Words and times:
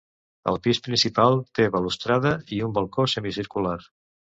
El 0.51 0.55
pis 0.67 0.79
principal 0.87 1.37
té 1.59 1.67
balustrada 1.77 2.33
i 2.59 2.61
un 2.71 2.77
balcó 2.81 3.09
semicircular. 3.17 3.79